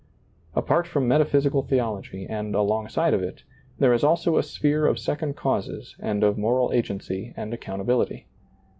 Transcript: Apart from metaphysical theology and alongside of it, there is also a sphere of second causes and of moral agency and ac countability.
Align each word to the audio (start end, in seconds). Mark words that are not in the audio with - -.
Apart 0.55 0.87
from 0.87 1.07
metaphysical 1.07 1.61
theology 1.61 2.25
and 2.27 2.55
alongside 2.55 3.13
of 3.13 3.21
it, 3.21 3.43
there 3.77 3.93
is 3.93 4.03
also 4.03 4.35
a 4.35 4.41
sphere 4.41 4.87
of 4.87 4.97
second 4.97 5.35
causes 5.35 5.95
and 5.99 6.23
of 6.23 6.39
moral 6.39 6.73
agency 6.73 7.35
and 7.37 7.53
ac 7.53 7.59
countability. 7.61 8.25